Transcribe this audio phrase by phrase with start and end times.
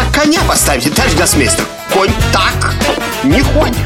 [0.00, 1.64] так коня поставите, товарищ гроссмейстер?
[1.92, 2.74] Конь так
[3.24, 3.76] не ходит.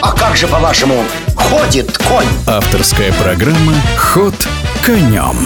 [0.00, 1.04] А как же, по-вашему,
[1.36, 2.26] ходит конь?
[2.46, 4.34] Авторская программа «Ход
[4.84, 5.36] конем».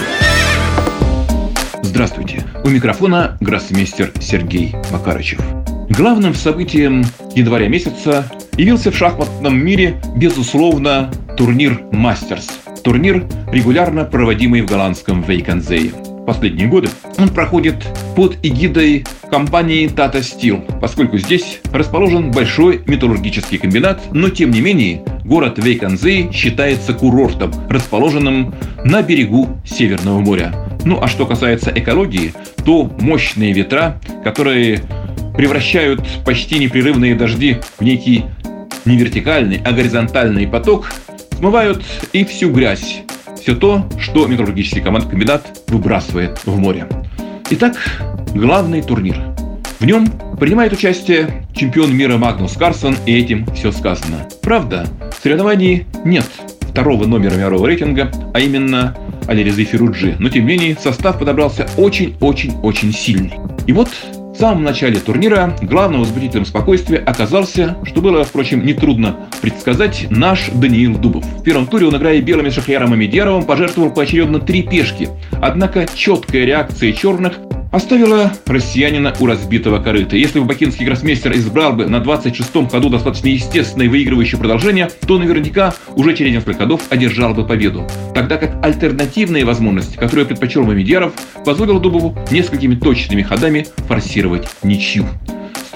[1.82, 2.44] Здравствуйте.
[2.64, 5.40] У микрофона гроссмейстер Сергей Макарычев.
[5.88, 7.04] Главным событием
[7.34, 12.48] января месяца явился в шахматном мире, безусловно, турнир «Мастерс».
[12.82, 15.92] Турнир, регулярно проводимый в голландском Вейконзее.
[16.26, 17.76] Последние годы он проходит
[18.16, 25.04] под эгидой компании Tata Steel, поскольку здесь расположен большой металлургический комбинат, но тем не менее
[25.24, 28.54] город Вейконзей считается курортом, расположенным
[28.84, 30.52] на берегу Северного моря.
[30.84, 32.32] Ну а что касается экологии,
[32.64, 34.82] то мощные ветра, которые
[35.36, 38.24] превращают почти непрерывные дожди в некий
[38.84, 40.92] не вертикальный, а горизонтальный поток,
[41.36, 43.02] смывают и всю грязь,
[43.46, 46.88] все то, что металлургический комбинат выбрасывает в море.
[47.50, 47.76] Итак,
[48.34, 49.22] главный турнир.
[49.78, 50.08] В нем
[50.40, 54.26] принимает участие чемпион мира Магнус Карсон, и этим все сказано.
[54.42, 56.26] Правда, в соревновании нет
[56.62, 58.96] второго номера мирового рейтинга, а именно
[59.28, 63.34] Алирезы Фируджи, но тем не менее состав подобрался очень-очень-очень сильный.
[63.68, 63.88] И вот
[64.36, 70.98] в самом начале турнира главным возбудителем спокойствия оказался, что было, впрочем, нетрудно предсказать, наш Даниил
[70.98, 71.24] Дубов.
[71.24, 75.08] В первом туре он, играя белыми Шахляром и Медьяровым, пожертвовал поочередно три пешки.
[75.40, 77.45] Однако четкая реакция черных
[77.76, 80.16] оставила россиянина у разбитого корыта.
[80.16, 85.74] Если бы бакинский гроссмейстер избрал бы на 26-м ходу достаточно естественное выигрывающее продолжение, то наверняка
[85.94, 87.86] уже через несколько ходов одержал бы победу.
[88.14, 91.12] Тогда как альтернативные возможности, которые предпочел Мамедьяров,
[91.44, 95.06] позволил Дубову несколькими точными ходами форсировать ничью.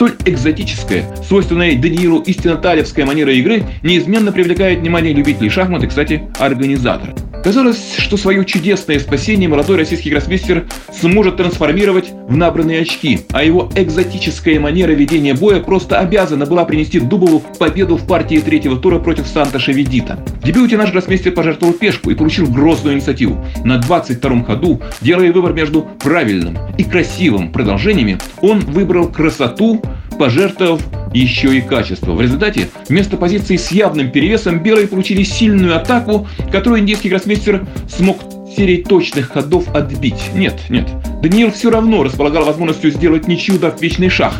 [0.00, 6.22] Столь экзотическая, свойственная Даниилу истинно талевская манера игры неизменно привлекает внимание любителей шахмат и, кстати,
[6.38, 7.18] организаторов.
[7.42, 13.70] Казалось, что свое чудесное спасение молодой российский гроссмейстер сможет трансформировать в набранные очки, а его
[13.74, 19.26] экзотическая манера ведения боя просто обязана была принести Дубову победу в партии третьего тура против
[19.26, 20.22] Сантоша Ведита.
[20.42, 23.42] В дебюте наш гроссмейстер пожертвовал пешку и получил грозную инициативу.
[23.64, 29.82] На 22-м ходу, делая выбор между правильным и красивым продолжениями, он выбрал красоту,
[30.20, 30.82] пожертвовав
[31.14, 32.12] еще и качество.
[32.12, 38.18] В результате вместо позиции с явным перевесом белые получили сильную атаку, которую индийский гроссмейстер смог
[38.54, 40.20] серией точных ходов отбить.
[40.34, 40.86] Нет, нет.
[41.22, 44.34] Даниил все равно располагал возможностью сделать ничью дав вечный шах,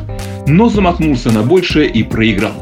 [0.47, 2.53] но замахнулся на большее и проиграл.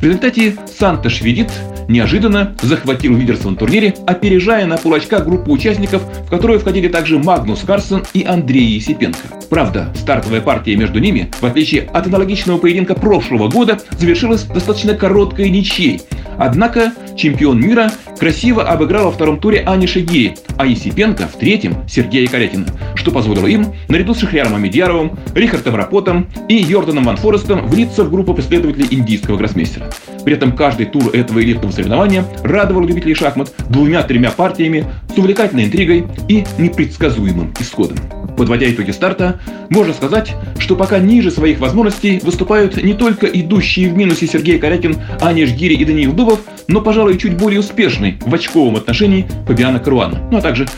[0.00, 1.52] В результате Санта Шведит
[1.92, 7.60] неожиданно захватил лидерство на турнире, опережая на полочка группу участников, в которую входили также Магнус
[7.60, 9.18] Карсон и Андрей Есипенко.
[9.48, 15.50] Правда, стартовая партия между ними, в отличие от аналогичного поединка прошлого года, завершилась достаточно короткой
[15.50, 16.00] ничьей.
[16.38, 22.26] Однако чемпион мира красиво обыграл во втором туре Ани Шагири, а Есипенко в третьем Сергея
[22.26, 22.66] Корякина,
[23.02, 28.10] что позволило им, наряду с Шахряром Амедьяровым, Рихардом Рапотом и Йорданом Ван Форестом, влиться в
[28.12, 29.90] группу последователей индийского гроссмейстера.
[30.24, 36.06] При этом каждый тур этого элитного соревнования радовал любителей шахмат двумя-тремя партиями с увлекательной интригой
[36.28, 37.98] и непредсказуемым исходом.
[38.36, 43.96] Подводя итоги старта, можно сказать, что пока ниже своих возможностей выступают не только идущие в
[43.96, 46.38] минусе Сергей Корякин, Аня Жгири и Даниил Дубов,
[46.68, 50.68] но, пожалуй, чуть более успешный в очковом отношении Фабиана Каруана, ну а также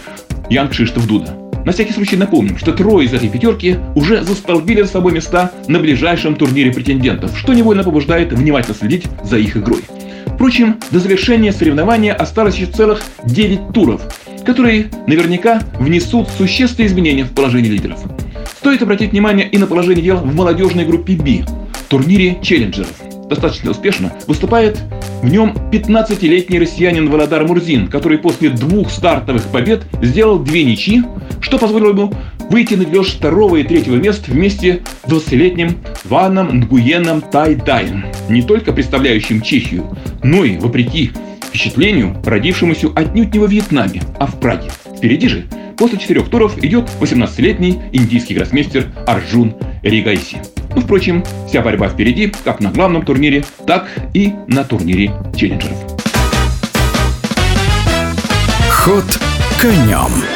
[0.48, 1.43] Ян Кшиштов Дуда.
[1.64, 5.78] На всякий случай напомним, что трое из этой пятерки уже застолбили за собой места на
[5.78, 9.80] ближайшем турнире претендентов, что невольно побуждает внимательно следить за их игрой.
[10.26, 14.02] Впрочем, до завершения соревнования осталось еще целых 9 туров,
[14.44, 17.98] которые наверняка внесут существенные изменения в положение лидеров.
[18.58, 21.46] Стоит обратить внимание и на положение дел в молодежной группе B,
[21.88, 22.92] турнире челленджеров.
[23.28, 24.78] Достаточно успешно выступает
[25.24, 31.02] в нем 15-летний россиянин Володар Мурзин, который после двух стартовых побед сделал две ничьи,
[31.40, 32.12] что позволило ему
[32.50, 38.72] выйти на дележ второго и третьего мест вместе с 20-летним Ваном Нгуеном Тайдаем, не только
[38.72, 41.12] представляющим Чехию, но и, вопреки
[41.42, 44.70] впечатлению, родившемуся отнюдь не во Вьетнаме, а в Праге.
[44.94, 45.44] Впереди же,
[45.78, 50.36] после четырех туров, идет 18-летний индийский гроссмейстер Арджун Ригайси.
[50.74, 55.78] Ну, впрочем, вся борьба впереди, как на главном турнире, так и на турнире челленджеров.
[58.70, 59.04] Ход
[59.60, 60.33] конем.